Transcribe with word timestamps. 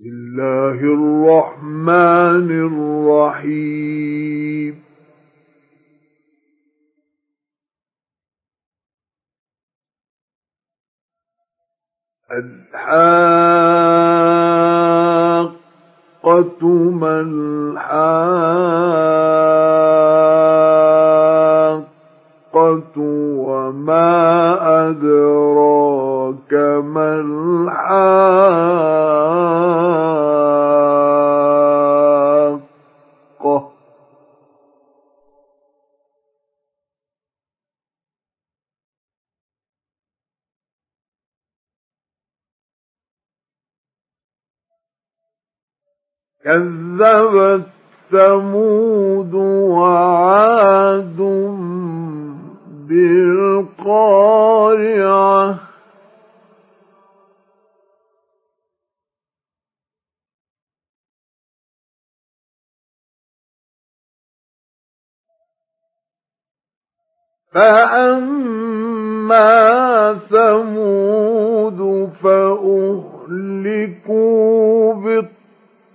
بسم 0.00 0.08
الله 0.08 0.78
الرحمن 0.80 2.48
الرحيم. 3.44 4.74
الحاقة 12.32 12.80
ما 16.90 17.20
الحاقة 17.20 18.20
وما 23.36 24.08
أدراك 24.88 26.09
ما 26.80 27.20
الحاقة 27.20 28.20
كذبت 46.44 47.66
ثمود 48.10 49.34
وعاد 49.34 51.16
بالقارعة. 53.68 54.30
فأما 67.52 69.40
ثمود 70.30 71.80
فأهلكوا 72.22 73.74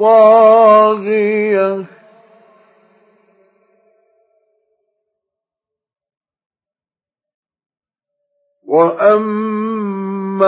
بالطاغية. 0.00 0.92
وأما 8.72 10.42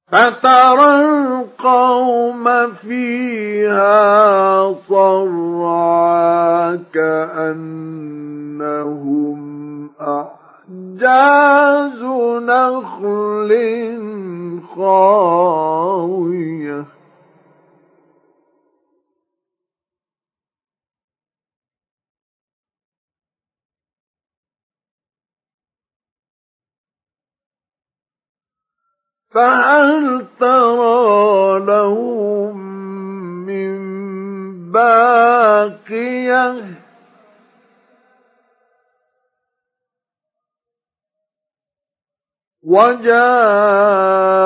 فترى 0.08 1.33
القوم 1.64 2.72
فيها 2.72 4.72
صرعا 4.88 6.76
كأنهم 6.94 8.54
أعجاز 10.00 12.02
نخل 12.42 13.52
خاوية 14.76 15.23
فهل 29.34 30.26
ترى 30.40 31.58
لهم 31.66 32.56
من 33.46 33.72
باقية؟ 34.72 36.64
وجاء 42.62 44.43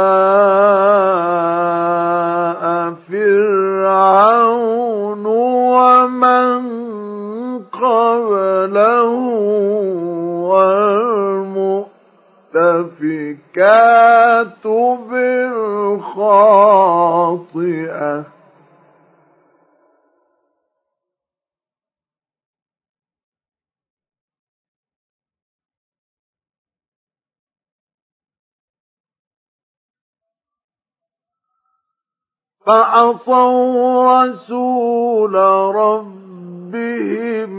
فعصوا 32.68 34.24
رسول 34.24 35.34
ربهم 35.74 37.52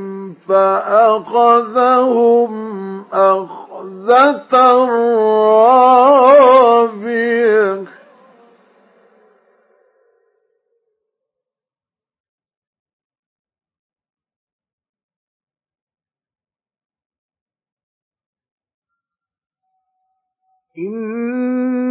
فأخذهم 0.47 2.51
أخذة 3.13 4.55
رابية. 5.55 7.29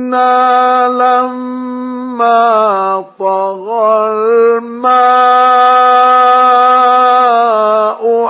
إنا 0.08 0.88
لما 0.88 2.40
طغى 3.18 4.08
الماء 4.48 4.78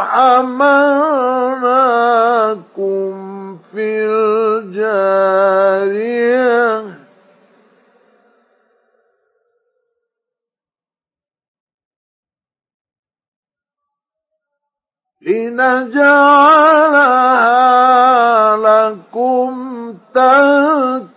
حملناكم 0.08 1.58
في 3.72 4.06
الجارية 4.58 5.38
لنجعلها 17.28 18.56
لكم 18.56 19.87
أذن 20.16 21.08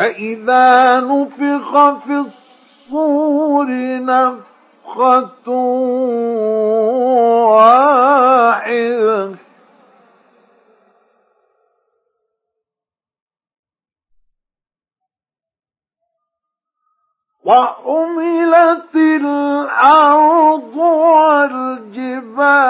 فإذا 0.00 1.00
نفخ 1.00 1.98
في 2.04 2.24
الصور 2.26 3.66
نفخة 4.04 5.50
وحملت 17.50 18.94
الأرض 18.94 20.76
والجبال 21.96 22.62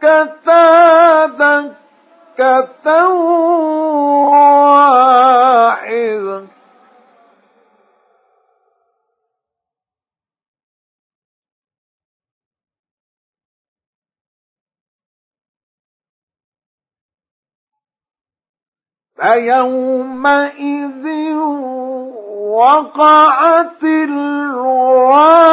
فدكتا 0.00 0.16
دكة 1.26 3.08
واحدة 4.30 5.40
فيومئذ 19.70 21.06
وقعت 22.50 23.82
الواقعة. 23.82 25.50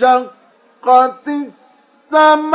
وانشقت 0.00 0.30
السماء 2.12 2.50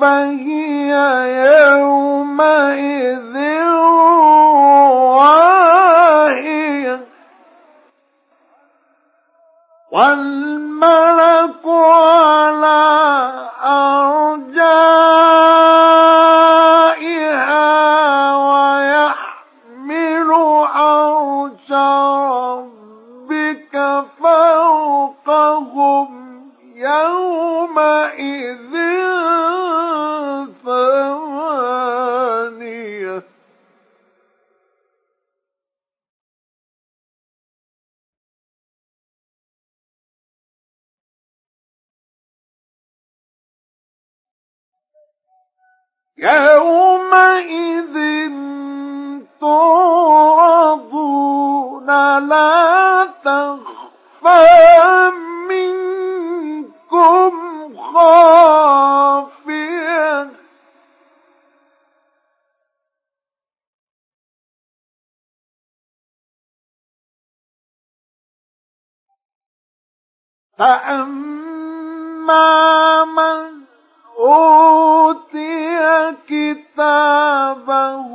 فهي 0.00 0.92
يومئذ 1.70 3.36
والملك 9.90 11.66
على 11.66 12.82
أرجائها 13.64 14.57
فأما 70.58 72.44
من 73.04 73.58
أوتي 74.18 75.78
كتابه 76.28 78.08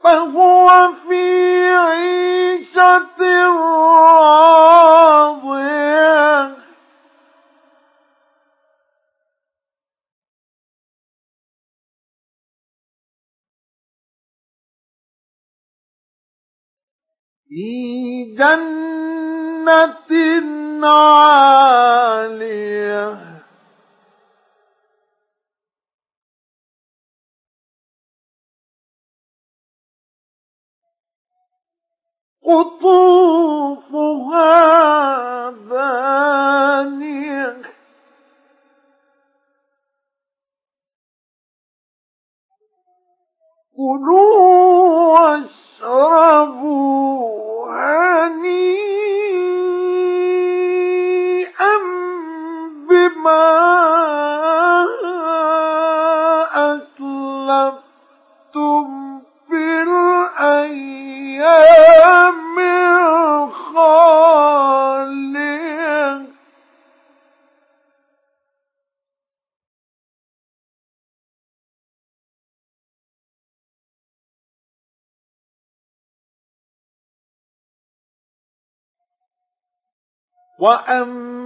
فهو 0.00 0.92
في 1.08 1.70
عيشة 1.70 3.18
راضية. 3.46 4.38
في 17.48 18.34
جنة 18.38 20.08
عالية. 20.88 22.58
قطوفها 34.18 35.50
دانية 35.50 37.62
كلوا 43.76 45.18
واشربوا 45.98 46.98
هنيئا 47.98 48.98
بما 52.88 53.97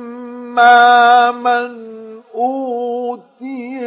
وأما 0.02 1.30
من 1.30 1.72
أوتي 2.34 3.80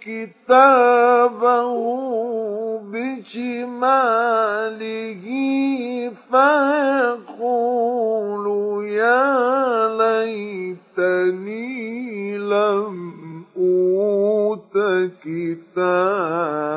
كتابه 0.00 1.70
بشماله 3.80 4.80
فيقول 7.20 8.46
يا 8.88 9.88
ليتني 10.00 11.58
لم 12.38 12.96
أوت 13.56 14.74
كتابي 15.24 16.70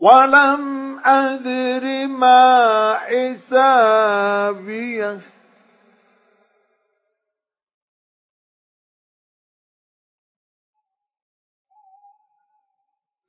ولم 0.00 0.77
أدر 1.05 2.07
ما 2.07 2.93
حسابيه 3.07 4.33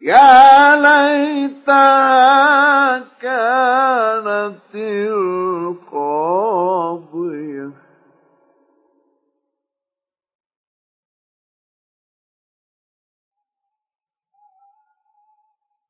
يا 0.00 0.76
ليتها 0.76 1.94
كانت 3.20 4.74
القاضية 5.64 6.24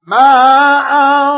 ما 0.07 0.31
أغنى 0.81 1.38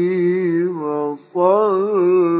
صلوه 1.34 2.39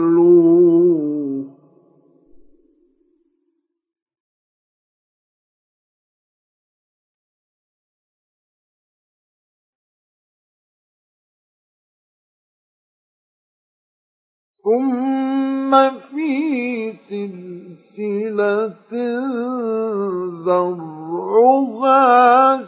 ذرعها 20.46 22.08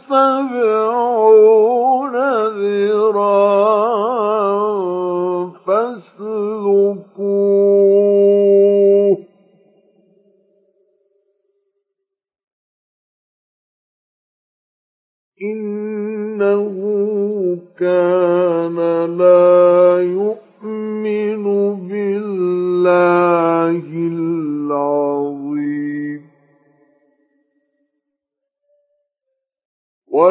سبعون 0.08 0.82
إنه 15.42 16.76
كان 17.78 18.76
لا 19.18 19.98
يؤمن 20.02 21.44
بالله 21.88 23.21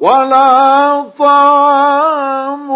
ولا 0.00 1.02
طعام 1.18 2.70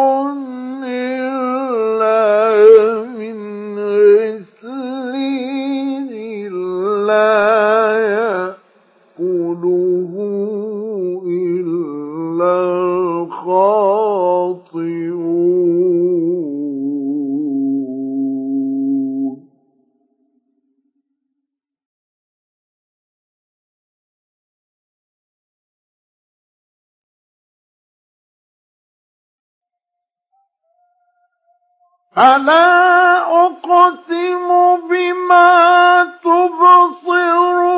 فلا 32.16 33.18
أقسم 33.46 34.48
بما 34.88 36.04
تبصرون 36.24 37.72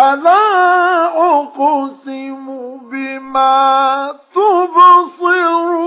فلا 0.00 0.48
أقسم 1.36 2.46
بما 2.90 4.14
تبصرون 4.34 5.80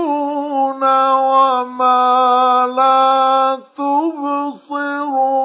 وما 1.12 2.66
لا 2.76 3.58
تبصرون 3.76 5.38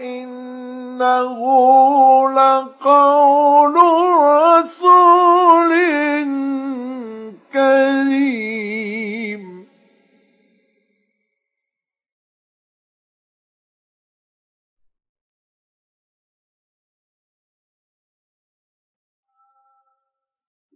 إنه 0.00 1.40
لقول 2.30 2.75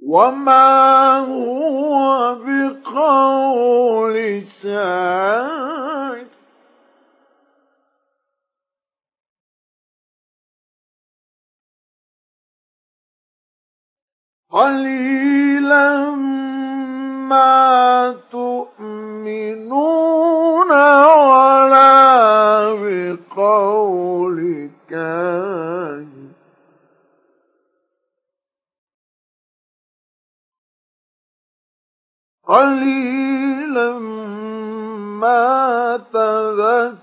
وما 0.03 1.19
هو 1.19 2.35
بقول 2.35 4.17
شاعر 4.63 6.27
قليلا 14.51 16.11
ما 17.31 18.17
تؤمنون 18.31 19.91
ولا 21.21 21.95
بقول 22.83 24.39
كاهن 24.91 26.20
قليلا 32.51 33.99
ما 35.23 35.97
تذكرون 36.13 37.01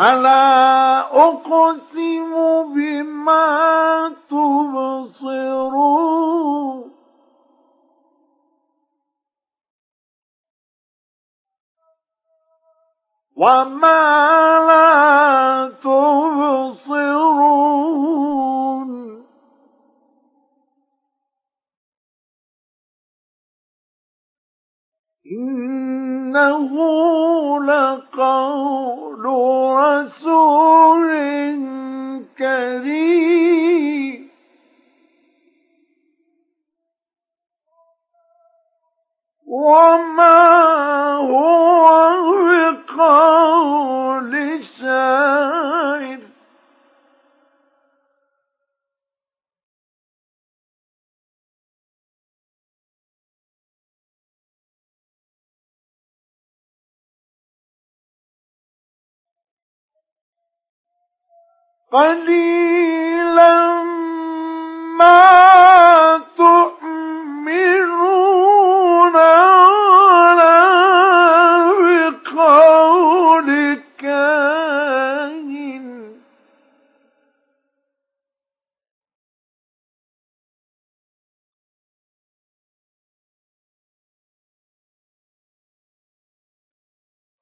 ألا 0.00 1.00
أقسم 1.28 2.32
بما 2.74 4.14
تبصرون؟ 4.30 5.98
وما 13.36 14.02
لا 14.68 15.68
تبصرون؟ 15.82 17.08
إنه 25.32 26.70
لقول 27.64 29.24
رسول 29.76 31.08
كريم. 32.38 34.28
وما 39.46 40.38
هو 41.16 42.17
قليلا 61.92 63.82
ما 64.98 66.18
تؤمنون 66.36 67.48
ولا 69.16 70.60
بقول 72.20 73.48
كاهن. 73.98 75.86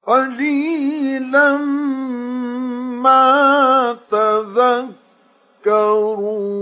قليلا 0.03 1.57
تذكرون. 5.65 6.57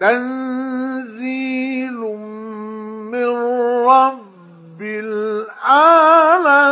تنزيل 0.00 1.92
من 3.12 3.28
رب 3.86 4.82
العالمين. 4.82 6.71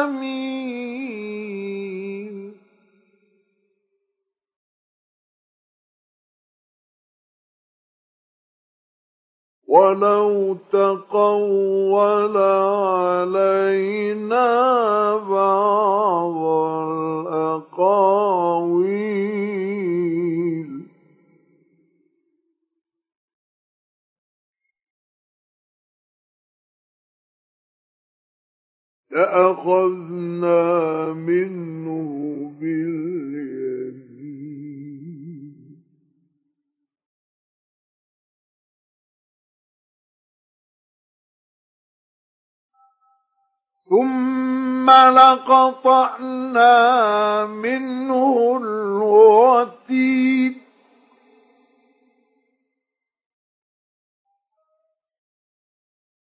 ولو 9.70 10.56
تقول 10.72 12.36
علينا 13.16 14.46
بعض 15.16 16.36
الأقاويل. 17.26 18.10
لأخذنا 29.10 30.62
منه 31.12 32.50
باليمين 32.60 33.59
ثم 43.90 44.90
لقطعنا 44.90 46.76
منه 47.46 48.58
الوتين. 48.62 50.60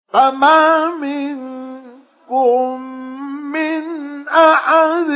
فما 0.09 0.91
منكم 0.95 2.83
من 3.53 3.83
أحد 4.29 5.11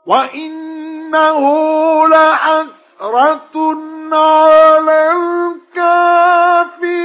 وإنه 0.06 1.42
لحسرة 2.08 3.56
على 4.12 5.12
الكافرين 5.76 6.96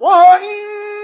وإن 0.00 0.95